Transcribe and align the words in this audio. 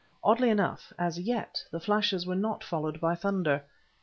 Oddly 0.23 0.49
enough, 0.49 0.91
as 0.97 1.19
yet 1.19 1.63
the 1.69 1.79
flashes 1.79 2.25
were 2.25 2.33
not 2.33 2.63
followed 2.63 2.99
by 2.99 3.13
thunder. 3.13 3.63